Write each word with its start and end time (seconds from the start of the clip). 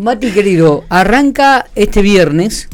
Mati 0.00 0.30
querido, 0.30 0.84
arranca 0.88 1.66
este 1.74 2.00
viernes, 2.00 2.70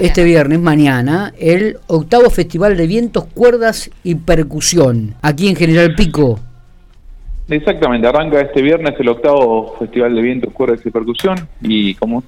este 0.00 0.22
viernes, 0.22 0.60
mañana, 0.60 1.32
el 1.36 1.78
octavo 1.88 2.30
Festival 2.30 2.76
de 2.76 2.86
Vientos, 2.86 3.24
Cuerdas 3.24 3.90
y 4.04 4.14
Percusión, 4.14 5.16
aquí 5.20 5.48
en 5.48 5.56
General 5.56 5.96
Pico. 5.96 6.38
Exactamente, 7.48 8.06
arranca 8.06 8.40
este 8.40 8.62
viernes 8.62 8.94
el 9.00 9.08
octavo 9.08 9.74
Festival 9.80 10.14
de 10.14 10.22
Vientos, 10.22 10.52
Cuerdas 10.52 10.80
y 10.86 10.90
Percusión 10.90 11.48
y 11.60 11.94
como 11.94 12.22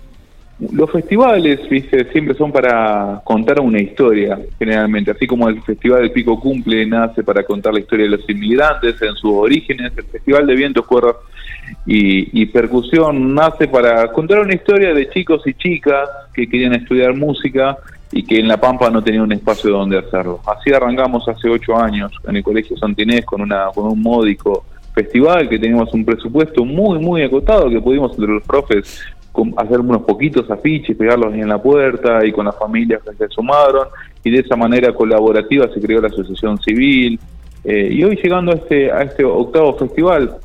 los 0.70 0.90
festivales 0.90 1.60
siempre 1.68 2.34
son 2.34 2.52
para 2.52 3.20
contar 3.24 3.60
una 3.60 3.80
historia, 3.80 4.38
generalmente, 4.58 5.10
así 5.10 5.26
como 5.26 5.48
el 5.48 5.60
Festival 5.62 6.02
del 6.02 6.12
Pico 6.12 6.38
Cumple 6.38 6.86
nace 6.86 7.24
para 7.24 7.42
contar 7.42 7.74
la 7.74 7.80
historia 7.80 8.04
de 8.04 8.16
los 8.16 8.30
inmigrantes 8.30 9.00
en 9.02 9.14
sus 9.16 9.32
orígenes, 9.32 9.92
el 9.96 10.04
Festival 10.04 10.46
de 10.46 10.54
Vientos, 10.54 10.86
Cuerdas 10.86 11.16
y, 11.86 12.46
Percusión 12.46 13.34
nace 13.34 13.66
para 13.66 14.12
contar 14.12 14.40
una 14.40 14.54
historia 14.54 14.92
de 14.94 15.08
chicos 15.08 15.42
y 15.46 15.54
chicas 15.54 16.08
que 16.34 16.48
querían 16.48 16.74
estudiar 16.74 17.16
música 17.16 17.78
y 18.12 18.22
que 18.22 18.38
en 18.38 18.46
La 18.46 18.58
Pampa 18.58 18.90
no 18.90 19.02
tenían 19.02 19.24
un 19.24 19.32
espacio 19.32 19.70
donde 19.70 19.98
hacerlo. 19.98 20.40
Así 20.46 20.70
arrancamos 20.72 21.26
hace 21.28 21.48
ocho 21.48 21.76
años 21.76 22.12
en 22.28 22.36
el 22.36 22.42
Colegio 22.42 22.76
Santinés 22.76 23.24
con, 23.24 23.40
una, 23.40 23.68
con 23.74 23.86
un 23.86 24.02
módico 24.02 24.64
festival 24.94 25.48
que 25.48 25.58
teníamos 25.58 25.92
un 25.94 26.04
presupuesto 26.04 26.64
muy, 26.64 26.98
muy 26.98 27.22
acotado 27.22 27.70
que 27.70 27.80
pudimos 27.80 28.12
entre 28.12 28.34
los 28.34 28.42
profes 28.42 29.02
hacer 29.56 29.80
unos 29.80 30.02
poquitos 30.02 30.50
afiches, 30.50 30.96
pegarlos 30.96 31.34
en 31.34 31.48
la 31.48 31.60
puerta 31.60 32.24
y 32.24 32.32
con 32.32 32.46
las 32.46 32.56
familias 32.58 33.02
que 33.02 33.14
se 33.16 33.28
sumaron 33.28 33.88
y 34.22 34.30
de 34.30 34.40
esa 34.40 34.56
manera 34.56 34.92
colaborativa 34.92 35.68
se 35.72 35.80
creó 35.80 36.00
la 36.00 36.08
asociación 36.08 36.58
civil. 36.58 37.18
Eh, 37.64 37.88
y 37.92 38.04
hoy 38.04 38.18
llegando 38.22 38.52
a 38.52 38.56
este, 38.56 38.90
a 38.90 39.02
este 39.02 39.24
octavo 39.24 39.78
festival 39.78 40.36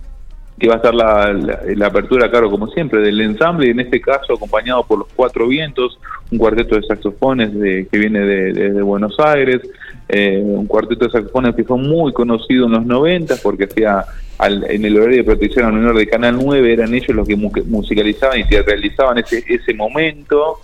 que 0.59 0.67
va 0.67 0.75
a 0.75 0.77
estar 0.77 0.93
la, 0.93 1.33
la, 1.33 1.87
apertura, 1.87 2.29
claro, 2.31 2.49
como 2.49 2.67
siempre, 2.67 2.99
del 3.01 3.21
ensamble, 3.21 3.67
y 3.67 3.71
en 3.71 3.79
este 3.79 4.01
caso 4.01 4.33
acompañado 4.33 4.83
por 4.83 4.99
los 4.99 5.07
Cuatro 5.15 5.47
Vientos, 5.47 5.99
un 6.31 6.39
cuarteto 6.39 6.75
de 6.75 6.81
saxofones 6.83 7.53
de, 7.53 7.87
que 7.91 7.99
viene 7.99 8.21
de, 8.21 8.53
de, 8.53 8.81
Buenos 8.81 9.19
Aires, 9.19 9.61
eh, 10.09 10.41
un 10.43 10.67
cuarteto 10.67 11.05
de 11.05 11.11
saxofones 11.11 11.55
que 11.55 11.63
fue 11.63 11.77
muy 11.77 12.13
conocido 12.13 12.65
en 12.65 12.71
los 12.73 12.85
90 12.85 13.35
porque 13.43 13.65
hacía 13.65 14.05
en 14.39 14.85
el 14.85 14.97
horario 14.97 15.17
de 15.17 15.23
protección 15.23 15.65
al 15.65 15.73
menor 15.73 15.97
de 15.97 16.07
Canal 16.07 16.37
9, 16.41 16.73
eran 16.73 16.93
ellos 16.93 17.09
los 17.09 17.27
que 17.27 17.35
musicalizaban 17.35 18.39
y 18.39 18.43
realizaban 18.43 19.17
ese, 19.17 19.43
ese 19.47 19.73
momento. 19.73 20.59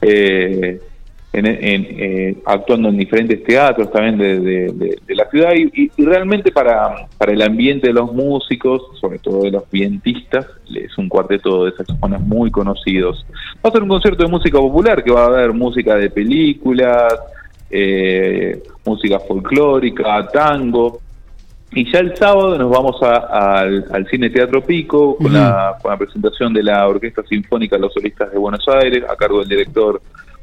Eh, 0.00 0.80
en, 1.32 1.46
eh, 1.46 2.36
actuando 2.46 2.88
en 2.88 2.96
diferentes 2.96 3.44
teatros 3.44 3.92
también 3.92 4.16
de, 4.18 4.98
la 5.08 5.28
ciudad 5.30 5.52
y, 5.54 5.90
realmente 6.02 6.50
para, 6.50 7.06
para 7.18 7.32
el 7.32 7.42
ambiente 7.42 7.88
de 7.88 7.92
los 7.92 8.12
músicos, 8.12 8.82
sobre 8.98 9.18
todo 9.18 9.42
de 9.42 9.50
los 9.50 9.70
vientistas, 9.70 10.46
es 10.74 10.96
un 10.96 11.08
cuarteto 11.08 11.66
de 11.66 11.72
saxofones 11.72 12.20
muy 12.20 12.50
conocidos. 12.50 13.26
Va 13.64 13.68
a 13.68 13.72
ser 13.72 13.82
un 13.82 13.88
concierto 13.88 14.24
de 14.24 14.30
música 14.30 14.58
popular 14.58 15.04
que 15.04 15.12
va 15.12 15.24
a 15.24 15.26
haber 15.26 15.52
música 15.52 15.96
de 15.96 16.08
películas, 16.10 17.14
eh, 17.70 18.62
música 18.84 19.18
folclórica, 19.20 20.26
tango. 20.28 21.00
Y 21.70 21.90
ya 21.92 21.98
el 21.98 22.16
sábado 22.16 22.56
nos 22.56 22.70
vamos 22.70 22.96
al, 23.02 24.06
Cine 24.10 24.30
Teatro 24.30 24.62
Pico 24.62 25.16
con, 25.16 25.32
la, 25.32 25.76
con 25.82 25.90
la 25.90 25.98
presentación 25.98 26.54
de 26.54 26.62
la 26.62 26.88
Orquesta 26.88 27.22
Sinfónica 27.24 27.76
Los 27.76 27.92
Solistas 27.92 28.32
de 28.32 28.38
Buenos 28.38 28.66
Aires 28.68 29.04
a 29.08 29.14
cargo 29.16 29.40
del 29.40 29.48
director 29.48 30.00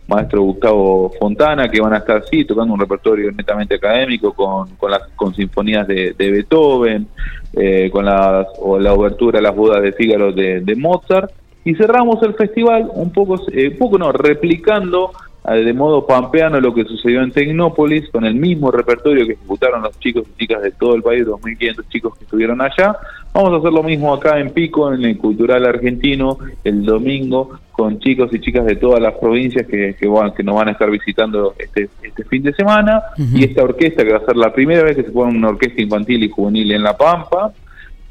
maestro 0.07 0.41
Gustavo 0.41 1.11
Fontana, 1.19 1.67
que 1.69 1.81
van 1.81 1.93
a 1.93 1.97
estar, 1.97 2.23
sí, 2.29 2.45
tocando 2.45 2.73
un 2.73 2.79
repertorio 2.79 3.31
netamente 3.31 3.75
académico 3.75 4.33
con, 4.33 4.69
con, 4.75 4.91
las, 4.91 5.07
con 5.15 5.33
sinfonías 5.33 5.87
de, 5.87 6.13
Beethoven, 6.17 7.07
eh, 7.53 7.89
con 7.91 8.05
las, 8.05 8.47
o 8.59 8.79
la 8.79 8.93
obertura 8.93 9.39
a 9.39 9.41
las 9.41 9.55
bodas 9.55 9.81
de 9.81 9.93
Fígaro 9.93 10.31
de, 10.31 10.75
Mozart, 10.77 11.31
y 11.63 11.73
cerramos 11.75 12.21
el 12.21 12.35
festival 12.35 12.89
un 12.93 13.11
poco, 13.11 13.41
eh, 13.51 13.71
poco 13.71 13.97
no, 13.97 14.11
replicando 14.11 15.11
de 15.53 15.73
modo 15.73 16.07
pampeano 16.07 16.59
lo 16.59 16.73
que 16.73 16.85
sucedió 16.85 17.21
en 17.21 17.31
Tecnópolis, 17.31 18.09
con 18.09 18.25
el 18.25 18.35
mismo 18.35 18.71
repertorio 18.71 19.25
que 19.27 19.33
ejecutaron 19.33 19.83
los 19.83 19.99
chicos 19.99 20.25
y 20.27 20.39
chicas 20.39 20.63
de 20.63 20.71
todo 20.71 20.95
el 20.95 21.03
país, 21.03 21.25
2.500 21.25 21.87
chicos 21.89 22.17
que 22.17 22.23
estuvieron 22.23 22.61
allá. 22.61 22.97
Vamos 23.33 23.53
a 23.53 23.57
hacer 23.57 23.71
lo 23.71 23.83
mismo 23.83 24.13
acá 24.13 24.39
en 24.39 24.51
Pico, 24.51 24.91
en 24.91 25.03
el 25.03 25.17
Cultural 25.17 25.65
Argentino, 25.65 26.37
el 26.63 26.83
domingo, 26.83 27.59
con 27.71 27.99
chicos 27.99 28.33
y 28.33 28.39
chicas 28.39 28.65
de 28.65 28.77
todas 28.77 29.01
las 29.01 29.13
provincias 29.15 29.67
que, 29.67 29.95
que, 29.99 30.07
van, 30.07 30.33
que 30.33 30.41
nos 30.41 30.55
van 30.55 30.69
a 30.69 30.71
estar 30.71 30.89
visitando 30.89 31.53
este, 31.59 31.89
este 32.01 32.23
fin 32.23 32.41
de 32.41 32.53
semana. 32.53 33.03
Y 33.17 33.43
esta 33.43 33.63
orquesta, 33.63 34.03
que 34.03 34.13
va 34.13 34.19
a 34.19 34.25
ser 34.25 34.37
la 34.37 34.53
primera 34.53 34.83
vez 34.83 34.95
que 34.95 35.03
se 35.03 35.11
pone 35.11 35.37
una 35.37 35.49
orquesta 35.49 35.81
infantil 35.81 36.23
y 36.23 36.29
juvenil 36.29 36.71
en 36.71 36.83
La 36.83 36.97
Pampa, 36.97 37.53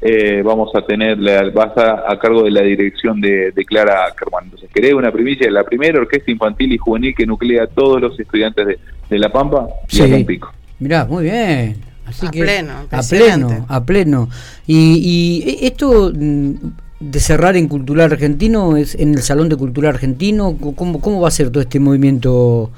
eh, 0.07 0.43
vamos 0.43 0.69
a 0.75 0.83
tener, 0.83 1.17
va 1.19 1.63
a 1.63 1.67
estar 1.67 2.05
a 2.07 2.19
cargo 2.19 2.43
de 2.43 2.51
la 2.51 2.61
dirección 2.61 3.19
de, 3.19 3.51
Clara 3.65 4.05
Ackerman. 4.05 4.43
Entonces, 4.43 4.69
querés 4.71 4.93
una 4.93 5.11
primicia, 5.11 5.49
la 5.49 5.63
primera 5.63 5.99
orquesta 5.99 6.29
infantil 6.29 6.73
y 6.73 6.77
juvenil 6.77 7.15
que 7.15 7.25
nuclea 7.25 7.63
a 7.63 7.67
todos 7.67 7.99
los 7.99 8.19
estudiantes 8.19 8.77
de, 9.09 9.17
La 9.17 9.31
Pampa 9.31 9.67
y 9.89 9.95
sí. 9.95 10.23
Pico. 10.23 10.53
Mirá, 10.77 11.05
muy 11.05 11.23
bien. 11.23 11.77
Así 12.05 12.27
a 12.27 12.29
pleno, 12.29 12.73
a 12.91 13.01
pleno, 13.01 13.65
a 13.67 13.83
pleno. 13.83 14.29
Y, 14.67 15.41
y 15.43 15.65
esto 15.65 16.11
mm, 16.13 16.53
de 16.99 17.19
cerrar 17.19 17.57
en 17.57 17.67
Cultural 17.67 18.11
Argentino 18.11 18.77
es 18.77 18.93
en 18.93 19.15
el 19.15 19.23
Salón 19.23 19.49
de 19.49 19.55
Cultura 19.55 19.89
Argentino. 19.89 20.55
¿Cómo, 20.75 21.01
cómo 21.01 21.19
va 21.19 21.29
a 21.29 21.31
ser 21.31 21.49
todo 21.49 21.61
este 21.61 21.79
movimiento, 21.79 22.69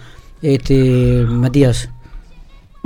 este 0.41 1.25
Matías? 1.27 1.89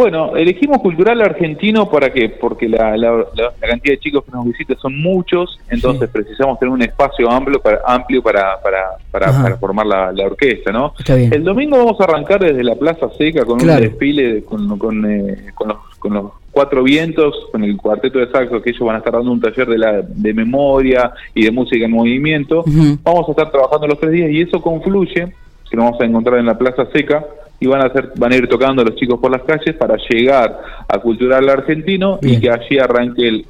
Bueno, 0.01 0.35
elegimos 0.35 0.79
cultural 0.79 1.21
argentino 1.21 1.87
para 1.87 2.11
qué? 2.11 2.27
Porque 2.27 2.67
la, 2.67 2.97
la, 2.97 3.23
cantidad 3.59 3.93
de 3.93 3.99
chicos 3.99 4.23
que 4.25 4.31
nos 4.31 4.45
visitan 4.45 4.75
son 4.79 4.99
muchos, 4.99 5.59
entonces 5.69 6.09
precisamos 6.09 6.57
tener 6.57 6.73
un 6.73 6.81
espacio 6.81 7.29
amplio 7.29 7.61
para 7.61 7.81
amplio 7.85 8.23
para, 8.23 8.59
para, 8.63 8.97
para, 9.11 9.57
formar 9.57 9.85
la, 9.85 10.25
orquesta, 10.25 10.71
¿no? 10.71 10.95
El 11.07 11.43
domingo 11.43 11.77
vamos 11.77 12.01
a 12.01 12.05
arrancar 12.05 12.39
desde 12.39 12.63
la 12.63 12.73
Plaza 12.73 13.09
Seca 13.15 13.45
con 13.45 13.61
un 13.61 13.67
desfile 13.67 14.43
con, 14.43 14.79
con, 14.79 15.05
eh, 15.05 15.51
con, 15.53 15.67
los, 15.67 15.77
con 15.99 16.13
los 16.15 16.31
cuatro 16.49 16.81
vientos, 16.81 17.35
con 17.51 17.63
el 17.63 17.77
cuarteto 17.77 18.17
de 18.17 18.31
saxo, 18.31 18.59
que 18.59 18.71
ellos 18.71 18.81
van 18.81 18.95
a 18.95 18.97
estar 18.97 19.13
dando 19.13 19.31
un 19.31 19.39
taller 19.39 19.67
de, 19.67 19.77
la, 19.77 20.01
de 20.01 20.33
memoria 20.33 21.11
y 21.35 21.43
de 21.43 21.51
música 21.51 21.85
en 21.85 21.91
movimiento. 21.91 22.63
Vamos 23.03 23.27
a 23.27 23.31
estar 23.33 23.51
trabajando 23.51 23.85
los 23.85 23.99
tres 23.99 24.13
días 24.13 24.31
y 24.31 24.41
eso 24.41 24.63
confluye, 24.63 25.31
que 25.69 25.77
nos 25.77 25.85
vamos 25.85 26.01
a 26.01 26.05
encontrar 26.05 26.39
en 26.39 26.47
la 26.47 26.57
Plaza 26.57 26.87
Seca, 26.91 27.23
y 27.61 27.67
van 27.67 27.81
a 27.81 27.85
hacer 27.85 28.11
van 28.17 28.33
a 28.33 28.35
ir 28.35 28.49
tocando 28.49 28.83
los 28.83 28.95
chicos 28.95 29.19
por 29.19 29.31
las 29.31 29.43
calles 29.43 29.75
para 29.77 29.95
llegar 30.09 30.59
a 30.87 30.97
Cultural 30.97 31.47
Argentino 31.47 32.19
y 32.21 32.39
que 32.39 32.49
allí 32.49 32.79
arranque 32.79 33.27
el, 33.27 33.45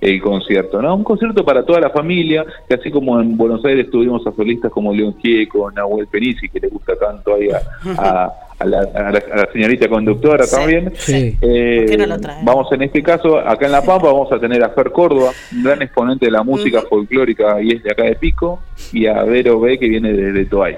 el, 0.00 0.20
concierto, 0.22 0.80
¿no? 0.80 0.94
Un 0.94 1.02
concierto 1.02 1.44
para 1.44 1.64
toda 1.64 1.80
la 1.80 1.90
familia, 1.90 2.44
que 2.68 2.74
así 2.74 2.90
como 2.90 3.20
en 3.20 3.36
Buenos 3.36 3.64
Aires 3.64 3.90
tuvimos 3.90 4.24
a 4.26 4.32
solistas 4.32 4.70
como 4.70 4.94
León 4.94 5.16
Gieco, 5.20 5.70
Nahuel 5.72 6.06
Penisi, 6.06 6.48
que 6.48 6.60
le 6.60 6.68
gusta 6.68 6.94
tanto 6.94 7.34
ahí 7.34 7.48
a, 7.50 8.32
a, 8.60 8.64
la, 8.64 9.48
señorita 9.52 9.88
conductora 9.88 10.46
también. 10.46 10.92
Eh, 11.08 11.96
vamos 12.44 12.70
en 12.72 12.82
este 12.82 13.02
caso, 13.02 13.38
acá 13.38 13.66
en 13.66 13.72
La 13.72 13.82
Pampa, 13.82 14.06
vamos 14.06 14.30
a 14.30 14.38
tener 14.38 14.62
a 14.62 14.68
Fer 14.70 14.92
Córdoba, 14.92 15.32
un 15.52 15.64
gran 15.64 15.82
exponente 15.82 16.26
de 16.26 16.32
la 16.32 16.42
música 16.42 16.82
folclórica 16.82 17.60
y 17.62 17.72
es 17.72 17.82
de 17.82 17.90
acá 17.90 18.04
de 18.04 18.14
Pico, 18.14 18.60
y 18.92 19.06
a 19.06 19.24
Vero 19.24 19.58
B, 19.58 19.78
que 19.78 19.88
viene 19.88 20.12
desde 20.12 20.44
Toay. 20.44 20.76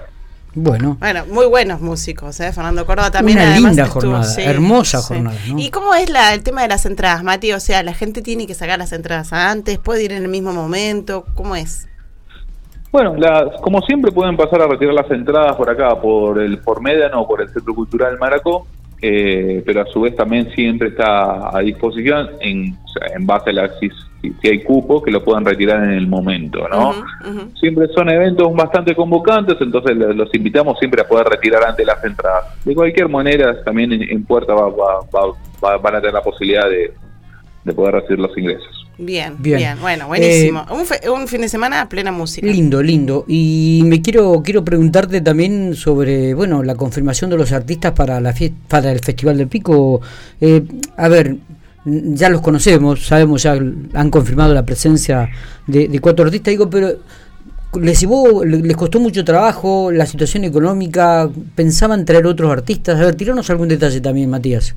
Bueno. 0.55 0.97
Bueno, 0.99 1.25
muy 1.27 1.47
buenos 1.47 1.81
músicos, 1.81 2.41
¿eh? 2.41 2.53
Fernando 2.53 2.85
Córdoba 2.85 3.11
también. 3.11 3.39
Una 3.39 3.57
linda 3.57 3.87
jornada, 3.87 4.35
hermosa 4.43 5.01
jornada. 5.01 5.37
¿Y 5.57 5.71
cómo 5.71 5.95
es 5.95 6.11
la, 6.11 6.35
el 6.35 6.43
tema 6.43 6.63
de 6.63 6.69
las 6.69 6.87
entradas, 6.87 7.23
Mati? 7.23 7.53
O 7.53 7.61
sea, 7.61 7.83
la 7.83 7.95
gente 7.95 8.21
tiene 8.21 8.47
que 8.47 8.55
sacar 8.55 8.79
las 8.79 8.93
entradas 8.93 9.33
antes, 9.33 9.79
puede 9.79 10.05
ir 10.05 10.13
en 10.13 10.23
el 10.23 10.29
mismo 10.29 10.53
momento, 10.53 11.25
¿cómo 11.35 11.55
es? 11.55 11.89
Bueno, 12.91 13.15
las, 13.17 13.61
como 13.61 13.81
siempre 13.83 14.11
pueden 14.11 14.37
pasar 14.37 14.63
a 14.63 14.67
retirar 14.67 14.95
las 14.95 15.11
entradas 15.13 15.55
por 15.55 15.71
acá, 15.71 16.01
por 16.01 16.41
el 16.41 16.59
por 16.59 16.81
Médano 16.83 17.21
o 17.21 17.29
por 17.29 17.41
el 17.41 17.49
Centro 17.51 17.73
Cultural 17.73 18.19
Maracó, 18.19 18.67
eh, 19.01 19.63
pero 19.65 19.83
a 19.83 19.87
su 19.87 20.01
vez 20.01 20.17
también 20.17 20.51
siempre 20.55 20.89
está 20.89 21.57
a 21.57 21.61
disposición 21.61 22.31
en, 22.41 22.77
en 23.15 23.27
base 23.27 23.51
a 23.51 23.53
la 23.53 23.63
si, 24.21 24.49
hay 24.49 24.63
cupo, 24.63 25.03
que 25.03 25.11
lo 25.11 25.25
puedan 25.25 25.45
retirar 25.45 25.83
en 25.85 25.91
el 25.91 26.07
momento, 26.07 26.69
¿no? 26.69 26.95
Siempre 27.59 27.89
son 27.95 28.11
eventos 28.11 28.53
bastante 28.55 28.95
convocantes, 28.95 29.57
entonces 29.61 29.97
los 29.97 30.35
invitamos 30.35 30.79
siempre 30.79 31.03
a 31.03 31.09
poder 31.09 31.27
retirar 31.27 31.65
antes 31.65 31.87
las 31.87 32.03
entradas. 32.05 32.65
De 32.65 32.75
cualquier 32.75 33.09
manera, 33.09 33.63
también 33.65 33.93
en, 33.93 34.25
Puerta 34.25 34.55
va, 34.55 34.69
va, 34.69 35.77
van 35.79 35.95
a 35.95 36.01
tener 36.01 36.15
la 36.15 36.23
posibilidad 36.23 36.69
de, 36.69 36.93
poder 37.73 37.95
recibir 37.95 38.19
los 38.19 38.37
ingresos. 38.37 38.81
Bien, 38.99 39.35
bien, 39.39 39.81
bueno, 39.81 40.09
buenísimo. 40.09 40.67
Eh, 40.71 41.09
un, 41.09 41.27
fin 41.27 41.41
de 41.41 41.49
semana 41.49 41.81
a 41.81 41.89
plena 41.89 42.13
música. 42.13 42.47
Lindo, 42.47 42.83
lindo. 42.83 43.25
Y 43.27 43.81
me 43.87 44.03
quiero 44.03 44.43
quiero 44.45 44.63
preguntarte 44.63 45.23
también 45.23 45.75
sobre, 45.75 46.35
bueno, 46.35 46.63
la 46.63 46.75
confirmación 46.75 47.31
de 47.31 47.39
los 47.39 47.53
artistas 47.53 47.93
para 47.93 48.21
la 48.21 48.35
para 48.69 48.93
el 48.93 49.01
Festival 49.01 49.39
del 49.39 49.49
Pico. 49.49 50.03
Eh, 50.43 50.63
a 50.99 51.09
ver, 51.09 51.37
ya 51.85 52.29
los 52.29 52.41
conocemos, 52.41 53.07
sabemos, 53.07 53.43
ya 53.43 53.53
han 53.53 54.11
confirmado 54.11 54.53
la 54.53 54.65
presencia 54.65 55.31
de, 55.67 55.99
cuatro 56.01 56.27
artistas, 56.27 56.53
digo, 56.53 56.69
pero 56.69 56.89
les 57.81 58.03
les 58.03 58.77
costó 58.77 59.01
mucho 59.01 59.25
trabajo, 59.25 59.91
la 59.91 60.05
situación 60.07 60.45
económica, 60.45 61.29
pensaban 61.55 62.05
traer 62.05 62.27
otros 62.27 62.51
artistas. 62.51 63.01
A 63.01 63.05
ver, 63.05 63.15
tiranos 63.15 63.49
algún 63.51 63.69
detalle 63.69 64.01
también, 64.01 64.29
Matías. 64.29 64.75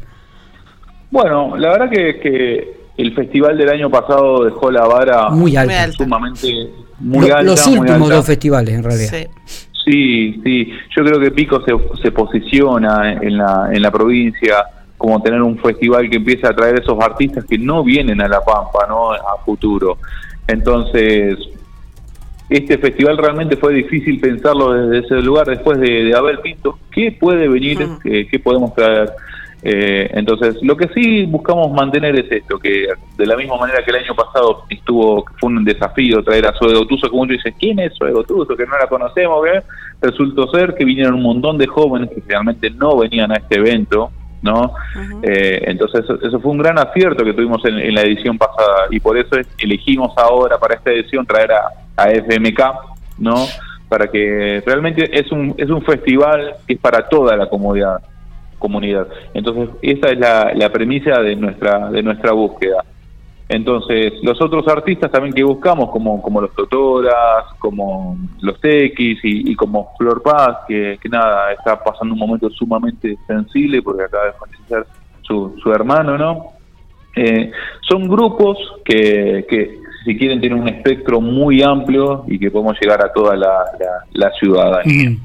Bueno, 1.12 1.58
la 1.58 1.72
verdad 1.72 1.90
que, 1.90 2.84
el 2.96 3.16
festival 3.16 3.58
del 3.58 3.70
año 3.70 3.90
pasado 3.90 4.46
dejó 4.46 4.70
la 4.70 4.86
vara 4.86 5.30
muy 5.30 5.56
alta, 5.56 5.92
sumamente 5.94 6.70
muy 7.00 7.26
alta. 7.32 7.42
Los 7.42 7.66
últimos 7.66 8.08
dos 8.08 8.26
festivales, 8.26 8.76
en 8.76 8.84
realidad. 8.84 9.10
Sí. 9.10 9.64
Sí, 9.86 10.40
sí, 10.44 10.70
yo 10.96 11.04
creo 11.04 11.20
que 11.20 11.32
Pico 11.32 11.62
se, 11.66 11.74
se 12.02 12.12
posiciona 12.12 13.14
en 13.14 13.38
la, 13.38 13.70
en 13.74 13.82
la 13.82 13.92
provincia 13.92 14.64
como 15.04 15.22
tener 15.22 15.42
un 15.42 15.58
festival 15.58 16.10
que 16.10 16.16
empiece 16.16 16.48
a 16.48 16.52
atraer 16.52 16.80
esos 16.80 16.98
artistas 17.04 17.44
que 17.44 17.58
no 17.58 17.84
vienen 17.84 18.22
a 18.22 18.28
La 18.30 18.40
Pampa, 18.40 18.86
¿no? 18.88 19.12
A 19.12 19.38
futuro. 19.44 19.98
Entonces, 20.48 21.38
este 22.48 22.78
festival 22.78 23.18
realmente 23.18 23.58
fue 23.58 23.74
difícil 23.74 24.22
pensarlo 24.22 24.72
desde 24.72 25.06
ese 25.06 25.16
lugar 25.16 25.48
después 25.48 25.78
de, 25.82 26.16
haber 26.16 26.42
visto 26.42 26.80
qué 26.90 27.12
puede 27.12 27.50
venir, 27.50 27.86
qué, 28.02 28.40
podemos 28.42 28.74
traer. 28.76 29.12
Eh, 29.62 30.10
entonces, 30.14 30.56
lo 30.62 30.78
que 30.78 30.88
sí 30.94 31.26
buscamos 31.26 31.70
mantener 31.74 32.18
es 32.18 32.32
esto, 32.32 32.58
que 32.58 32.88
de 33.18 33.26
la 33.26 33.36
misma 33.36 33.58
manera 33.58 33.84
que 33.84 33.92
el 33.92 33.98
año 33.98 34.16
pasado 34.16 34.64
estuvo, 34.70 35.26
fue 35.38 35.50
un 35.50 35.66
desafío 35.66 36.24
traer 36.24 36.46
a 36.46 36.54
Zoe 36.54 36.76
Gotuso, 36.76 37.10
como 37.10 37.24
uno 37.24 37.34
dice, 37.34 37.54
¿quién 37.60 37.78
es 37.80 37.92
Zoe 37.98 38.14
Gotuso? 38.14 38.56
Que 38.56 38.66
no 38.66 38.78
la 38.78 38.88
conocemos, 38.88 39.46
resultó 40.02 40.50
ser 40.52 40.76
que 40.76 40.86
vinieron 40.86 41.16
un 41.16 41.24
montón 41.24 41.58
de 41.58 41.68
jóvenes 41.68 42.10
que 42.10 42.24
realmente 42.26 42.70
no 42.70 42.98
venían 42.98 43.34
a 43.34 43.36
este 43.36 43.56
evento, 43.56 44.10
¿no? 44.44 44.76
Eh, 45.24 45.64
entonces 45.68 46.06
eso 46.22 46.40
fue 46.40 46.52
un 46.52 46.60
gran 46.60 46.78
acierto 46.78 47.24
que 47.24 47.34
tuvimos 47.34 47.66
en, 47.66 47.96
la 47.96 48.02
edición 48.02 48.38
pasada 48.38 48.88
y 48.92 49.00
por 49.00 49.18
eso 49.18 49.38
elegimos 49.58 50.14
ahora 50.18 50.60
para 50.60 50.76
esta 50.76 50.92
edición 50.92 51.26
traer 51.26 51.54
a, 51.54 51.70
a 51.96 52.12
FMK, 52.12 52.62
¿no? 53.20 53.48
Para 53.90 54.08
que 54.08 54.62
realmente 54.66 55.10
es 55.18 55.32
un, 55.32 55.56
es 55.58 55.70
un 55.70 55.82
festival 55.84 56.56
que 56.68 56.74
es 56.74 56.80
para 56.80 57.08
toda 57.08 57.36
la 57.38 57.48
comunidad 57.48 58.02
comunidad. 58.60 59.08
Entonces, 59.34 59.76
esa 59.82 60.08
es 60.08 60.18
la, 60.18 60.54
la 60.56 60.72
premisa 60.72 61.20
de 61.20 61.36
nuestra, 61.36 61.90
de 61.90 62.02
nuestra 62.02 62.32
búsqueda. 62.32 62.86
Entonces, 63.50 64.14
los 64.24 64.42
otros 64.42 64.68
artistas 64.68 65.12
también 65.12 65.34
que 65.34 65.44
buscamos, 65.44 65.90
como, 65.92 66.22
como 66.22 66.42
los 66.42 66.54
Totoras, 66.56 67.46
como 67.60 68.18
los 68.42 68.58
X 68.62 69.20
y, 69.24 69.56
como 69.56 69.94
Flor 69.98 70.22
Paz, 70.24 70.60
que, 70.68 70.98
nada, 71.10 71.52
está 71.52 71.84
pasando 71.84 72.14
un 72.14 72.20
momento 72.20 72.50
sumamente 72.50 73.18
sensible 73.28 73.82
porque 73.82 74.04
acaba 74.04 74.26
de 74.26 74.34
fallecer 74.34 74.88
su, 75.22 75.56
su 75.62 75.72
hermano, 75.72 76.18
¿no? 76.18 76.54
Eh, 77.16 77.52
son 77.88 78.08
grupos 78.08 78.58
que, 78.84 79.46
que, 79.48 79.80
si 80.04 80.18
quieren, 80.18 80.40
tienen 80.40 80.60
un 80.60 80.68
espectro 80.68 81.22
muy 81.22 81.62
amplio 81.62 82.26
y 82.28 82.40
que 82.40 82.50
podemos 82.50 82.78
llegar 82.82 83.04
a 83.04 83.12
toda 83.12 83.36
la, 83.36 83.66
la, 84.14 84.32
ciudadanía. 84.32 85.16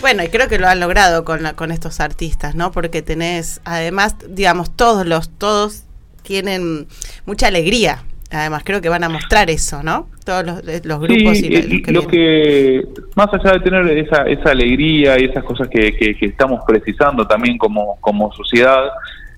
Bueno, 0.00 0.22
y 0.22 0.28
creo 0.28 0.48
que 0.48 0.58
lo 0.58 0.68
han 0.68 0.80
logrado 0.80 1.24
con, 1.24 1.40
con 1.56 1.72
estos 1.72 2.00
artistas, 2.00 2.54
¿no? 2.54 2.70
Porque 2.70 3.02
tenés, 3.02 3.60
además, 3.64 4.16
digamos, 4.28 4.70
todos 4.70 5.06
los, 5.06 5.28
todos 5.30 5.87
tienen 6.28 6.86
mucha 7.24 7.48
alegría. 7.48 8.02
Además, 8.30 8.62
creo 8.62 8.82
que 8.82 8.90
van 8.90 9.02
a 9.02 9.08
mostrar 9.08 9.48
eso, 9.48 9.82
¿no? 9.82 10.08
Todos 10.26 10.44
los, 10.44 10.68
eh, 10.68 10.82
grupos 10.84 11.40
y 11.40 11.56
eh, 11.56 11.82
lo 11.86 12.06
que 12.06 12.86
más 13.16 13.32
allá 13.32 13.52
de 13.52 13.60
tener 13.60 13.88
esa, 13.96 14.24
esa 14.24 14.50
alegría 14.50 15.18
y 15.18 15.24
esas 15.24 15.42
cosas 15.42 15.68
que, 15.68 15.96
que, 15.96 16.14
estamos 16.26 16.60
precisando 16.66 17.26
también 17.26 17.56
como, 17.56 17.96
como 18.02 18.30
sociedad, 18.34 18.90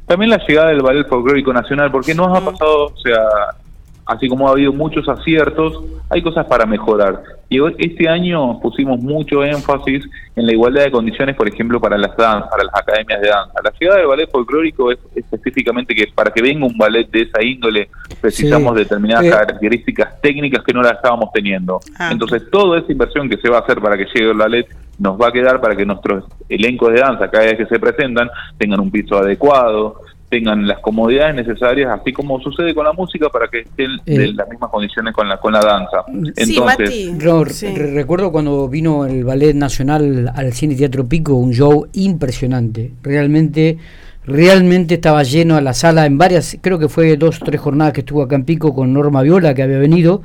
también 0.06 0.30
la 0.30 0.44
llegada 0.44 0.70
del 0.70 0.82
ballet 0.82 1.06
folclórico 1.06 1.52
nacional, 1.52 1.92
porque 1.92 2.16
nos 2.16 2.36
ha 2.36 2.44
pasado, 2.44 2.86
o 2.86 2.96
sea, 2.96 3.22
así 4.06 4.28
como 4.28 4.48
ha 4.48 4.52
habido 4.52 4.72
muchos 4.72 5.08
aciertos, 5.08 5.82
hay 6.08 6.22
cosas 6.22 6.46
para 6.46 6.66
mejorar. 6.66 7.22
Y 7.48 7.58
este 7.78 8.08
año 8.08 8.60
pusimos 8.60 9.00
mucho 9.00 9.42
énfasis 9.44 10.04
en 10.36 10.46
la 10.46 10.52
igualdad 10.52 10.84
de 10.84 10.90
condiciones, 10.90 11.34
por 11.34 11.48
ejemplo, 11.48 11.80
para 11.80 11.98
las 11.98 12.16
danzas, 12.16 12.48
para 12.48 12.64
las 12.64 12.74
academias 12.74 13.20
de 13.20 13.28
danza. 13.28 13.54
La 13.62 13.72
llegada 13.78 13.98
del 13.98 14.08
ballet 14.08 14.30
folclórico 14.30 14.92
es 14.92 14.98
específicamente 15.14 15.94
que 15.94 16.06
para 16.14 16.30
que 16.30 16.42
venga 16.42 16.66
un 16.66 16.78
ballet 16.78 17.10
de 17.10 17.22
esa 17.22 17.42
índole 17.42 17.88
precisamos 18.20 18.76
determinadas 18.76 19.28
características 19.28 20.20
técnicas 20.20 20.62
que 20.64 20.72
no 20.72 20.82
las 20.82 20.92
estábamos 20.92 21.30
teniendo. 21.32 21.80
Ah. 21.98 22.10
Entonces, 22.12 22.48
toda 22.50 22.78
esa 22.78 22.92
inversión 22.92 23.28
que 23.28 23.36
se 23.38 23.48
va 23.48 23.58
a 23.58 23.60
hacer 23.60 23.80
para 23.80 23.96
que 23.96 24.04
llegue 24.04 24.30
el 24.30 24.36
ballet 24.36 24.66
nos 24.98 25.20
va 25.20 25.28
a 25.28 25.32
quedar 25.32 25.60
para 25.60 25.74
que 25.74 25.86
nuestros 25.86 26.24
elencos 26.48 26.92
de 26.92 27.00
danza, 27.00 27.30
cada 27.30 27.44
vez 27.44 27.56
que 27.56 27.66
se 27.66 27.80
presentan, 27.80 28.28
tengan 28.58 28.80
un 28.80 28.90
piso 28.90 29.16
adecuado, 29.16 29.96
tengan 30.30 30.66
las 30.66 30.78
comodidades 30.78 31.34
necesarias, 31.34 31.90
así 32.00 32.12
como 32.12 32.40
sucede 32.40 32.74
con 32.74 32.84
la 32.84 32.92
música, 32.92 33.28
para 33.28 33.48
que 33.48 33.60
estén 33.60 33.90
en 34.06 34.20
eh, 34.20 34.32
las 34.32 34.48
mismas 34.48 34.70
condiciones 34.70 35.12
con 35.12 35.28
la 35.28 35.38
con 35.38 35.52
la 35.52 35.60
danza. 35.60 36.04
Entonces, 36.36 37.92
recuerdo 37.92 38.32
cuando 38.32 38.68
vino 38.68 39.04
el 39.04 39.24
Ballet 39.24 39.54
Nacional 39.54 40.32
al 40.34 40.52
Cine 40.52 40.76
Teatro 40.76 41.06
Pico, 41.06 41.34
un 41.34 41.52
show 41.52 41.88
impresionante, 41.92 42.92
realmente 43.02 43.78
realmente 44.24 44.94
estaba 44.94 45.22
lleno 45.24 45.56
a 45.56 45.60
la 45.60 45.74
sala 45.74 46.06
en 46.06 46.16
varias, 46.16 46.56
creo 46.60 46.78
que 46.78 46.88
fue 46.88 47.16
dos 47.16 47.42
o 47.42 47.44
tres 47.44 47.60
jornadas 47.60 47.92
que 47.92 48.00
estuvo 48.00 48.22
acá 48.22 48.36
en 48.36 48.44
Pico 48.44 48.74
con 48.74 48.92
Norma 48.92 49.22
Viola 49.22 49.54
que 49.54 49.62
había 49.62 49.78
venido 49.78 50.22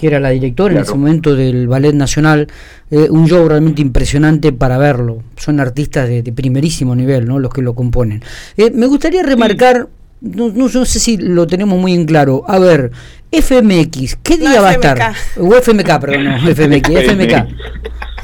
que 0.00 0.06
era 0.06 0.18
la 0.18 0.30
directora 0.30 0.74
en 0.74 0.80
ese 0.80 0.94
momento 0.94 1.36
del 1.36 1.68
Ballet 1.68 1.92
Nacional, 1.92 2.48
eh, 2.90 3.08
un 3.10 3.28
show 3.28 3.46
realmente 3.46 3.82
impresionante 3.82 4.50
para 4.50 4.78
verlo. 4.78 5.22
Son 5.36 5.60
artistas 5.60 6.08
de, 6.08 6.22
primerísimo 6.32 6.96
nivel, 6.96 7.26
¿no? 7.26 7.38
Los 7.38 7.52
que 7.52 7.60
lo 7.60 7.74
componen. 7.74 8.22
Eh, 8.56 8.70
me 8.74 8.86
gustaría 8.86 9.22
remarcar, 9.22 9.88
no, 10.22 10.48
no, 10.48 10.68
sé 10.68 10.98
si 10.98 11.18
lo 11.18 11.46
tenemos 11.46 11.78
muy 11.78 11.92
en 11.92 12.06
claro. 12.06 12.44
A 12.48 12.58
ver, 12.58 12.92
FMX, 13.30 14.16
¿qué 14.22 14.38
día 14.38 14.62
va 14.62 14.70
a 14.70 14.72
estar? 14.72 15.12
O 15.38 15.54
FMK, 15.54 16.00
perdón, 16.00 16.24
no, 16.24 16.38
FMX, 16.54 16.88
FMK. 16.88 17.46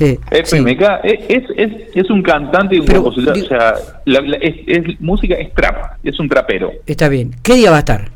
Eh, 0.00 0.18
FMK 0.30 0.82
es, 1.04 1.44
es, 1.56 1.72
es, 1.94 2.10
un 2.10 2.22
cantante 2.22 2.76
y 2.76 2.80
un 2.80 2.86
compositor, 2.86 3.36
o 3.36 3.46
sea, 3.46 3.74
es, 4.40 5.00
música 5.00 5.34
es 5.34 5.52
trap, 5.52 5.98
es 6.02 6.18
un 6.18 6.28
trapero. 6.28 6.72
Está 6.86 7.10
bien. 7.10 7.34
¿Qué 7.42 7.54
día 7.54 7.70
va 7.70 7.76
a 7.76 7.80
estar? 7.80 8.10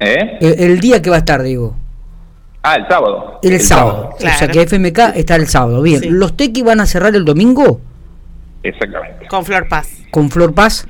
¿Eh? 0.00 0.38
el 0.40 0.80
día 0.80 1.00
que 1.00 1.08
va 1.08 1.16
a 1.16 1.20
estar, 1.20 1.42
digo. 1.42 1.76
Ah, 2.64 2.76
el 2.76 2.88
sábado. 2.88 3.40
El, 3.42 3.60
sábado. 3.60 4.10
O 4.14 4.18
sea 4.18 4.48
que 4.48 4.66
FMK 4.66 5.16
está 5.16 5.36
el 5.36 5.46
sábado. 5.48 5.82
Bien, 5.82 6.18
¿los 6.18 6.36
Tequi 6.36 6.62
van 6.62 6.80
a 6.80 6.86
cerrar 6.86 7.14
el 7.14 7.24
domingo? 7.24 7.80
Exactamente. 8.62 9.26
Con 9.26 9.44
Flor 9.44 9.68
Paz. 9.68 9.88
¿Con 10.10 10.30
Flor 10.30 10.54
Paz? 10.54 10.86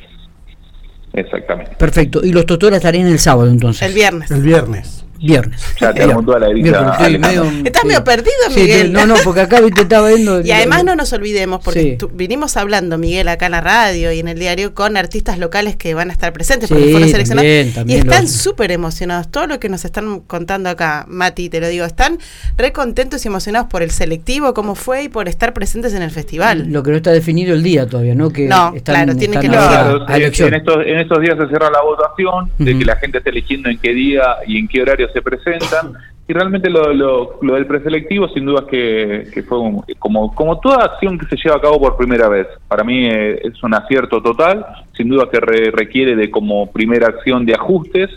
Exactamente. 1.12 1.72
Perfecto. 1.76 2.24
¿Y 2.24 2.32
los 2.32 2.46
Totora 2.46 2.76
estarían 2.76 3.08
el 3.08 3.18
sábado 3.18 3.50
entonces? 3.50 3.82
El 3.82 3.94
viernes. 3.94 4.30
El 4.30 4.42
viernes 4.42 5.03
viernes. 5.18 5.62
Ya 5.80 5.92
tenemos 5.92 6.24
toda 6.24 6.40
la 6.40 6.48
medio, 6.48 7.44
Estás 7.64 7.84
medio 7.84 8.04
perdido, 8.04 8.32
Miguel. 8.54 8.92
no, 8.92 9.06
no, 9.06 9.14
porque 9.24 9.40
acá 9.40 9.60
te 9.74 9.82
estaba 9.82 10.08
viendo. 10.08 10.40
y 10.44 10.50
además 10.50 10.84
no 10.84 10.96
nos 10.96 11.12
olvidemos, 11.12 11.60
porque 11.64 11.98
vinimos 12.12 12.56
hablando, 12.56 12.98
Miguel, 12.98 13.28
acá 13.28 13.46
en 13.46 13.52
la 13.52 13.60
radio 13.60 14.12
y 14.12 14.20
en 14.20 14.28
el 14.28 14.38
diario, 14.38 14.74
con 14.74 14.96
artistas 14.96 15.38
locales 15.38 15.76
que 15.76 15.94
van 15.94 16.10
a 16.10 16.12
estar 16.12 16.32
presentes, 16.32 16.68
porque 16.68 16.90
fueron 16.90 17.08
seleccionados. 17.08 17.50
y 17.86 17.94
están 17.94 18.28
súper 18.28 18.72
emocionados. 18.72 19.30
Todo 19.30 19.46
lo 19.46 19.58
que 19.58 19.68
nos 19.68 19.84
están 19.84 20.20
contando 20.20 20.68
acá, 20.68 21.04
Mati, 21.08 21.48
te 21.48 21.60
lo 21.60 21.68
digo, 21.68 21.84
están 21.84 22.18
re 22.56 22.72
contentos 22.72 23.24
y 23.24 23.28
emocionados 23.28 23.68
por 23.68 23.82
el 23.82 23.90
selectivo, 23.90 24.54
cómo 24.54 24.74
fue 24.74 25.04
y 25.04 25.08
por 25.08 25.28
estar 25.28 25.52
presentes 25.52 25.94
en 25.94 26.02
el 26.02 26.10
festival. 26.10 26.66
Lo 26.70 26.82
que 26.82 26.90
no 26.90 26.96
está 26.96 27.10
definido 27.10 27.54
el 27.54 27.62
día 27.62 27.86
todavía, 27.86 28.14
¿no? 28.14 28.30
Que 28.30 28.46
no, 28.46 28.74
claro, 28.84 29.16
que 29.16 29.28
claro, 29.30 30.02
en, 30.06 30.54
estos, 30.54 30.76
en 30.84 30.98
estos 30.98 31.20
días 31.20 31.36
se 31.38 31.46
cierra 31.48 31.70
la 31.70 31.82
votación, 31.82 32.50
de 32.58 32.78
que 32.78 32.84
la 32.84 32.96
gente 32.96 33.18
esté 33.18 33.30
eligiendo 33.30 33.68
en 33.68 33.78
qué 33.78 33.92
día 33.92 34.22
y 34.46 34.58
en 34.58 34.68
qué 34.68 34.82
horario 34.82 35.03
se 35.12 35.22
presentan. 35.22 35.94
Y 36.26 36.32
realmente 36.32 36.70
lo, 36.70 37.38
del 37.42 37.66
preselectivo 37.66 38.28
sin 38.28 38.46
duda 38.46 38.66
que, 38.66 39.28
que 39.32 39.42
fue 39.42 39.58
como, 39.98 40.34
como 40.34 40.58
toda 40.58 40.84
acción 40.86 41.18
que 41.18 41.26
se 41.26 41.36
lleva 41.36 41.56
a 41.56 41.60
cabo 41.60 41.78
por 41.78 41.96
primera 41.96 42.28
vez. 42.28 42.46
Para 42.66 42.82
mí 42.82 43.06
eh, 43.06 43.40
es 43.44 43.62
un 43.62 43.74
acierto 43.74 44.22
total, 44.22 44.64
sin 44.96 45.08
duda 45.08 45.28
que 45.30 45.38
requiere 45.38 46.16
de 46.16 46.30
como 46.30 46.72
primera 46.72 47.08
acción 47.08 47.44
de 47.44 47.54
ajustes, 47.54 48.08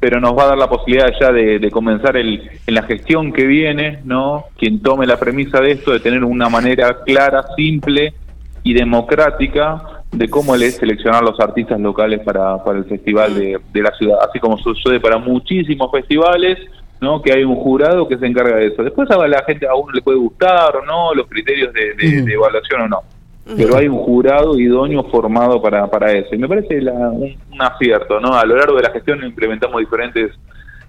pero 0.00 0.18
nos 0.18 0.36
va 0.36 0.44
a 0.44 0.48
dar 0.48 0.58
la 0.58 0.70
posibilidad 0.70 1.12
ya 1.20 1.30
de, 1.30 1.70
comenzar 1.70 2.16
el, 2.16 2.50
en 2.66 2.74
la 2.74 2.82
gestión 2.84 3.32
que 3.32 3.46
viene, 3.46 4.00
¿no? 4.04 4.46
Quien 4.56 4.80
tome 4.80 5.06
la 5.06 5.18
premisa 5.18 5.60
de 5.60 5.72
esto, 5.72 5.92
de 5.92 6.00
tener 6.00 6.24
una 6.24 6.48
manera 6.48 7.02
clara, 7.04 7.44
simple 7.54 8.14
y 8.62 8.72
democrática 8.72 9.99
de 10.12 10.28
cómo 10.28 10.54
es 10.56 10.76
seleccionar 10.76 11.22
los 11.22 11.38
artistas 11.38 11.80
locales 11.80 12.20
para, 12.20 12.62
para 12.64 12.78
el 12.78 12.84
festival 12.84 13.34
de, 13.34 13.60
de, 13.72 13.82
la 13.82 13.92
ciudad, 13.92 14.18
así 14.28 14.40
como 14.40 14.58
sucede 14.58 14.98
para 14.98 15.18
muchísimos 15.18 15.90
festivales, 15.92 16.58
¿no? 17.00 17.22
que 17.22 17.32
hay 17.32 17.44
un 17.44 17.56
jurado 17.56 18.08
que 18.08 18.18
se 18.18 18.26
encarga 18.26 18.56
de 18.56 18.66
eso. 18.66 18.82
Después 18.82 19.10
a 19.10 19.28
la 19.28 19.42
gente 19.44 19.66
a 19.66 19.74
uno 19.74 19.92
le 19.92 20.02
puede 20.02 20.18
gustar 20.18 20.76
o 20.76 20.84
no, 20.84 21.14
los 21.14 21.26
criterios 21.28 21.72
de, 21.72 21.94
de, 21.94 22.32
evaluación 22.32 22.82
o 22.82 22.88
no, 22.88 23.02
pero 23.56 23.76
hay 23.76 23.88
un 23.88 23.98
jurado 23.98 24.58
idóneo 24.58 25.04
formado 25.04 25.62
para, 25.62 25.86
para 25.88 26.12
eso. 26.12 26.34
Y 26.34 26.38
me 26.38 26.48
parece 26.48 26.80
un, 26.80 27.36
acierto, 27.58 28.20
¿no? 28.20 28.34
A 28.34 28.44
lo 28.44 28.56
largo 28.56 28.76
de 28.76 28.82
la 28.82 28.90
gestión 28.90 29.24
implementamos 29.24 29.80
diferentes 29.80 30.32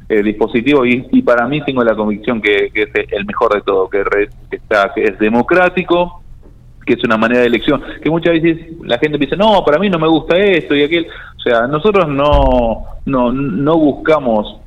eh, 0.09 0.23
dispositivos 0.23 0.87
y, 0.87 1.07
y, 1.11 1.21
para 1.21 1.47
mí 1.47 1.63
tengo 1.63 1.83
la 1.83 1.95
convicción 1.95 2.41
que, 2.41 2.69
que, 2.73 2.83
es 2.83 2.89
el 3.11 3.25
mejor 3.25 3.53
de 3.53 3.61
todo, 3.61 3.89
que, 3.89 4.03
está, 4.51 4.91
que 4.93 5.03
es 5.03 5.19
democrático, 5.19 6.21
que 6.85 6.93
es 6.93 7.03
una 7.03 7.17
manera 7.17 7.41
de 7.41 7.47
elección, 7.47 7.81
que 8.01 8.09
muchas 8.09 8.33
veces 8.33 8.67
la 8.83 8.97
gente 8.97 9.17
dice, 9.17 9.37
no, 9.37 9.63
para 9.63 9.79
mí 9.79 9.89
no 9.89 9.99
me 9.99 10.07
gusta 10.07 10.37
esto 10.37 10.75
y 10.75 10.83
aquel, 10.83 11.07
o 11.37 11.41
sea, 11.41 11.67
nosotros 11.67 12.07
no, 12.07 12.85
no, 13.05 13.31
no 13.31 13.77
buscamos 13.77 14.57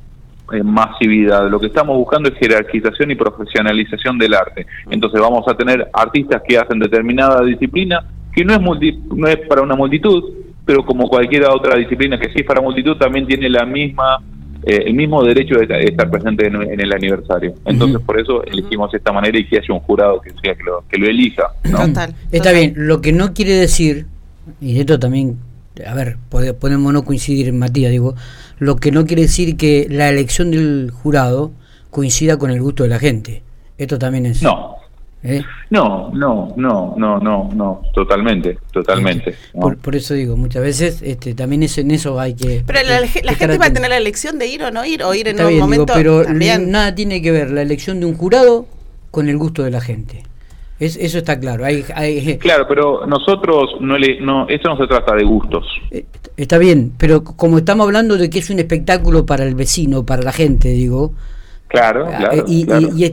eh, 0.53 0.63
masividad, 0.63 1.49
lo 1.49 1.59
que 1.59 1.67
estamos 1.67 1.97
buscando 1.97 2.29
es 2.29 2.35
jerarquización 2.35 3.11
y 3.11 3.15
profesionalización 3.15 4.17
del 4.17 4.33
arte, 4.33 4.65
entonces 4.89 5.19
vamos 5.19 5.45
a 5.47 5.55
tener 5.55 5.89
artistas 5.93 6.41
que 6.47 6.57
hacen 6.57 6.79
determinada 6.79 7.43
disciplina, 7.43 8.05
que 8.33 8.45
no 8.45 8.53
es, 8.53 8.61
multi, 8.61 8.99
no 9.13 9.27
es 9.27 9.37
para 9.47 9.61
una 9.61 9.75
multitud, 9.75 10.23
pero 10.65 10.85
como 10.85 11.07
cualquier 11.07 11.45
otra 11.45 11.77
disciplina 11.77 12.19
que 12.19 12.29
sí 12.29 12.39
es 12.39 12.45
para 12.45 12.61
multitud, 12.61 12.97
también 12.97 13.27
tiene 13.27 13.49
la 13.49 13.65
misma 13.65 14.19
eh, 14.65 14.83
el 14.87 14.93
mismo 14.95 15.23
derecho 15.23 15.55
de, 15.59 15.83
estar 15.83 16.09
presente 16.09 16.47
en, 16.47 16.79
el 16.79 16.93
aniversario. 16.93 17.53
Entonces, 17.65 18.01
por 18.01 18.19
eso 18.19 18.43
elegimos 18.43 18.93
esta 18.93 19.11
manera 19.11 19.37
y 19.37 19.45
que 19.45 19.57
haya 19.57 19.73
un 19.73 19.79
jurado 19.81 20.19
que 20.21 20.31
sea 20.41 20.55
que 20.55 20.63
lo, 20.63 20.83
que 20.89 20.97
lo 20.97 21.07
elija. 21.07 21.51
Está 22.31 22.51
bien, 22.51 22.73
lo 22.75 23.01
que 23.01 23.13
no 23.13 23.33
quiere 23.33 23.53
decir, 23.53 24.07
y 24.59 24.79
esto 24.79 24.99
también, 24.99 25.37
a 25.85 25.93
ver, 25.93 26.17
podemos 26.29 26.91
no 26.91 27.05
coincidir, 27.05 27.47
en 27.47 27.59
Matías, 27.59 27.91
digo, 27.91 28.15
lo 28.57 28.77
que 28.77 28.91
no 28.91 29.05
quiere 29.05 29.23
decir 29.23 29.55
que 29.55 29.87
la 29.89 30.09
elección 30.09 30.51
del 30.51 30.91
jurado 30.91 31.51
coincida 31.91 32.37
con 32.37 32.49
el 32.51 32.61
gusto 32.61 32.83
de 32.83 32.89
la 32.89 32.99
gente. 32.99 33.43
Esto 33.77 33.99
también 33.99 34.25
es. 34.25 34.41
No, 34.41 34.74
¿Eh? 35.27 35.43
No, 35.71 36.11
no, 36.13 36.53
no, 36.55 36.93
no, 36.95 37.19
no, 37.19 37.49
no, 37.55 37.81
totalmente, 37.93 38.59
totalmente. 38.71 39.35
Por, 39.53 39.95
eso 39.95 40.13
digo, 40.13 40.37
muchas 40.37 40.61
veces 40.61 41.01
este, 41.01 41.33
también 41.33 41.63
es, 41.63 41.77
en 41.79 41.89
eso 41.89 42.19
hay 42.19 42.35
que... 42.35 42.63
Pero 42.65 42.79
la, 42.87 43.07
gente 43.33 43.57
va 43.57 43.65
a 43.65 43.73
tener 43.73 43.89
la 43.89 43.97
elección 43.97 44.37
de 44.37 44.45
ir 44.45 44.61
o 44.61 44.69
no 44.69 44.85
ir, 44.85 45.01
o 45.01 45.13
ir 45.15 45.27
en 45.27 45.43
un 45.43 45.57
momento... 45.57 45.93
pero 45.95 46.23
nada 46.31 46.93
tiene 46.93 47.23
que 47.23 47.31
ver 47.31 47.49
la 47.49 47.63
elección 47.63 47.99
de 47.99 48.05
un 48.05 48.15
jurado 48.15 48.67
con 49.09 49.27
el 49.27 49.37
gusto 49.37 49.63
de 49.63 49.71
la 49.71 49.81
gente. 49.81 50.23
Es, 50.79 50.95
eso 50.97 51.17
está 51.17 51.39
claro. 51.39 51.65
Hay, 51.65 51.83
hay, 51.95 52.37
claro, 52.37 52.65
pero 52.67 53.07
nosotros 53.07 53.77
no 53.79 53.97
le, 53.97 54.19
no, 54.19 54.47
eso 54.47 54.69
no 54.69 54.77
se 54.77 54.85
trata 54.85 55.15
de 55.15 55.23
gustos. 55.23 55.65
Eh, 55.89 56.05
está 56.37 56.57
bien, 56.59 56.91
pero 56.97 57.23
como 57.23 57.57
estamos 57.57 57.87
hablando 57.87 58.17
de 58.17 58.29
que 58.29 58.39
es 58.39 58.49
un 58.49 58.59
espectáculo 58.59 59.25
para 59.25 59.45
el 59.45 59.55
vecino, 59.55 60.05
para 60.05 60.21
la 60.21 60.33
gente, 60.33 60.67
digo, 60.69 61.13
Claro, 61.67 62.07
ah, 62.07 62.17
claro, 62.17 62.45
y, 62.47 62.65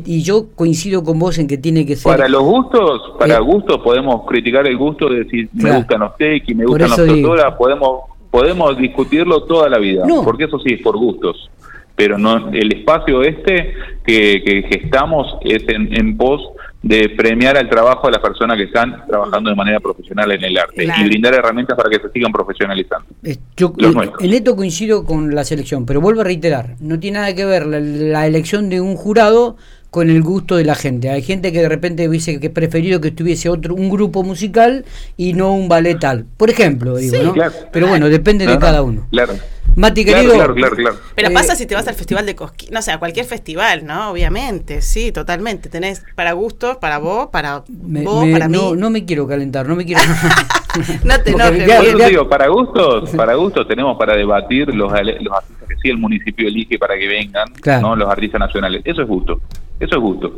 Y, 0.05 0.23
yo 0.23 0.47
coincido 0.55 1.03
con 1.03 1.19
vos 1.19 1.39
en 1.39 1.49
que 1.49 1.57
tiene 1.57 1.87
que 1.87 1.97
ser. 1.97 2.13
Para 2.13 2.29
los 2.29 2.43
gustos, 2.43 3.15
para 3.19 3.37
eh, 3.37 3.41
gustos 3.41 3.81
podemos 3.83 4.27
criticar 4.27 4.67
el 4.67 4.77
gusto 4.77 5.09
de 5.09 5.25
decir 5.25 5.49
me 5.55 5.77
gustan 5.77 6.01
los 6.01 6.13
y 6.19 6.55
me 6.55 6.67
gustan 6.67 6.91
los 6.91 7.07
doctoras, 7.07 7.55
podemos 7.57 8.01
podemos 8.31 8.77
discutirlo 8.79 9.45
toda 9.45 9.69
la 9.69 9.79
vida, 9.79 10.05
porque 10.25 10.45
eso 10.45 10.59
sí 10.59 10.75
es 10.75 10.83
por 10.83 10.97
gustos. 10.97 11.51
Pero 11.95 12.19
no 12.19 12.51
el 12.53 12.73
espacio 12.73 13.23
este 13.23 13.75
que, 14.05 14.43
que 14.43 14.63
gestamos 14.63 15.37
es 15.43 15.69
en, 15.69 15.95
en 15.95 16.17
pos 16.17 16.41
de 16.83 17.09
premiar 17.11 17.57
al 17.57 17.69
trabajo 17.69 18.09
de 18.09 18.13
las 18.13 18.21
personas 18.21 18.57
que 18.57 18.65
están 18.65 19.07
trabajando 19.07 19.51
de 19.51 19.57
manera 19.57 19.79
profesional 19.79 20.33
en 20.33 20.43
el 20.45 20.59
arte 20.59 20.85
y 20.85 21.05
brindar 21.05 21.35
herramientas 21.35 21.77
para 21.77 21.89
que 21.89 22.01
se 22.01 22.11
sigan 22.11 22.33
profesionalizando. 22.33 23.07
Eh, 23.23 23.37
yo, 23.57 23.73
en 24.21 24.33
esto 24.33 24.57
coincido 24.57 25.05
con 25.05 25.35
la 25.35 25.45
selección, 25.45 25.87
pero 25.87 26.01
vuelvo 26.01 26.23
a 26.23 26.25
reiterar, 26.25 26.75
no 26.81 26.99
tiene 26.99 27.21
nada 27.21 27.35
que 27.35 27.45
ver 27.45 27.67
la, 27.67 28.27
elección 28.27 28.69
de 28.69 28.81
un 28.81 28.97
jurado 28.97 29.57
con 29.91 30.11
el 30.11 30.23
gusto 30.23 30.57
de 30.57 30.65
la 30.65 30.75
gente. 30.75 31.11
Hay 31.11 31.23
gente 31.23 31.53
que 31.53 31.61
de 31.61 31.69
repente 31.69 32.09
dice 32.09 32.41
que 32.41 32.47
es 32.47 32.53
preferido 32.53 33.01
que 33.01 33.09
estuviese 33.09 33.49
otro 33.49 33.75
un 33.75 33.91
grupo 33.91 34.25
musical 34.25 34.85
y 35.17 35.35
no 35.35 35.55
un 35.55 35.69
ballet 35.69 35.99
tal. 36.01 36.25
Por 36.37 36.51
ejemplo, 36.51 36.97
digo, 36.97 37.23
¿no? 37.23 37.35
Pero 37.73 37.89
bueno, 37.89 38.09
depende 38.09 38.47
de 38.47 38.59
cada 38.59 38.83
uno. 38.83 39.07
Claro. 39.11 39.35
Mati, 39.77 40.05
querido. 40.05 40.35
Claro, 40.35 40.55
claro, 40.55 40.77
claro. 40.77 40.97
Pero 41.15 41.29
eh, 41.29 41.33
pasa 41.33 41.57
si 41.57 41.67
te 41.67 41.75
vas 41.75 41.87
al 41.89 41.95
festival 41.95 42.27
de 42.27 42.35
Cosquín, 42.35 42.71
no 42.73 42.83
sé, 42.83 42.93
a 42.93 42.99
cualquier 42.99 43.25
festival, 43.27 43.87
¿no? 43.87 44.11
Obviamente, 44.11 44.83
sí, 44.83 45.13
totalmente. 45.13 45.69
Tenés 45.69 46.05
para 46.15 46.33
gustos, 46.33 46.77
para 46.77 46.99
vos, 46.99 47.29
para 47.29 47.65
vos, 47.69 48.27
para 48.33 48.49
mí. 48.49 48.59
No, 48.77 48.91
me 48.91 49.05
quiero 49.05 49.27
calentar, 49.27 49.67
no 49.67 49.77
me 49.77 49.85
quiero. 49.85 50.03
no 51.05 51.21
te 51.21 51.31
enojes. 51.31 51.67
Yo 51.67 52.09
digo, 52.09 52.29
para 52.29 52.49
gustos, 52.49 53.11
para 53.17 53.35
gustos 53.35 53.67
tenemos 53.67 53.97
para 53.97 54.15
debatir 54.15 54.75
los, 54.75 54.93
los 54.93 55.35
artistas 55.35 55.69
que 55.69 55.77
sí 55.83 55.89
el 55.89 55.99
municipio 55.99 56.49
elige 56.49 56.79
para 56.79 56.99
que 56.99 57.09
vengan, 57.09 57.49
¿no? 57.81 57.97
Los 57.97 58.09
artistas 58.09 58.41
nacionales. 58.41 58.83
Eso 58.85 59.03
es 59.03 59.09
gusto. 59.09 59.41
Eso 59.81 59.97
es 59.97 60.01
gusto, 60.01 60.33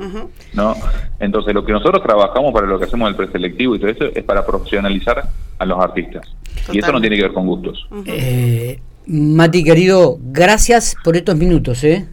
¿no? 0.55 0.75
Entonces, 1.19 1.53
lo 1.53 1.67
que 1.67 1.73
nosotros 1.73 2.03
trabajamos 2.03 2.50
para 2.55 2.67
lo 2.67 2.79
que 2.79 2.87
hacemos 2.87 3.11
el 3.11 3.14
preselectivo 3.14 3.76
y 3.76 3.79
todo 3.79 3.91
eso 3.91 4.05
es 4.14 4.25
para 4.25 4.47
profesionalizar 4.47 5.23
a 5.59 5.67
los 5.67 5.79
artistas. 5.79 6.26
Y 6.73 6.79
eso 6.79 6.91
no 6.93 7.00
tiene 7.00 7.17
que 7.17 7.23
ver 7.23 7.33
con 7.35 7.47
gustos. 7.47 7.87
eh, 8.07 8.81
Mati, 9.06 9.62
querido, 9.62 10.18
gracias 10.20 10.96
por 11.04 11.16
estos 11.16 11.37
minutos, 11.37 11.84
¿eh? 11.84 12.06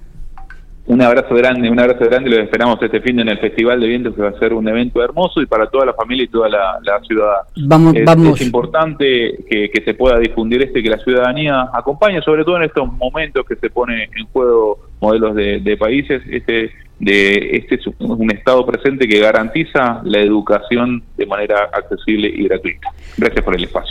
Un 0.88 1.01
abrazo 1.01 1.36
grande, 1.36 1.69
un 1.69 1.79
abrazo 1.79 2.03
grande. 2.05 2.29
Los 2.29 2.39
esperamos 2.39 2.77
este 2.81 3.00
fin 3.00 3.15
de 3.15 3.21
en 3.21 3.29
el 3.29 3.39
Festival 3.39 3.79
de 3.79 3.88
Vientos, 3.88 4.13
que 4.13 4.21
va 4.21 4.29
a 4.29 4.39
ser 4.39 4.53
un 4.53 4.67
evento 4.67 5.01
hermoso 5.01 5.41
y 5.41 5.45
para 5.45 5.67
toda 5.67 5.86
la 5.86 5.93
familia 5.93 6.25
y 6.25 6.27
toda 6.27 6.50
la, 6.50 7.00
ciudad. 7.07 7.36
Vamos, 7.55 7.95
es, 7.95 8.03
vamos. 8.03 8.41
es 8.41 8.45
importante 8.45 9.38
que, 9.50 9.71
se 9.86 9.93
pueda 9.93 10.19
difundir 10.19 10.62
este, 10.63 10.83
que 10.83 10.89
la 10.89 10.98
ciudadanía 10.98 11.69
acompañe, 11.71 12.21
sobre 12.21 12.43
todo 12.43 12.57
en 12.57 12.63
estos 12.63 12.91
momentos 12.91 13.45
que 13.45 13.55
se 13.55 13.69
pone 13.69 14.10
en 14.15 14.25
juego 14.33 14.79
modelos 15.00 15.33
de, 15.36 15.77
países. 15.79 16.24
Este, 16.29 16.71
de, 17.00 17.51
este 17.53 17.75
es 17.75 17.88
un 18.00 18.31
Estado 18.31 18.65
presente 18.65 19.07
que 19.07 19.19
garantiza 19.19 20.01
la 20.03 20.19
educación 20.19 21.03
de 21.15 21.25
manera 21.25 21.69
accesible 21.71 22.27
y 22.27 22.43
gratuita. 22.50 22.89
Gracias 23.17 23.45
por 23.45 23.55
el 23.55 23.63
espacio. 23.63 23.89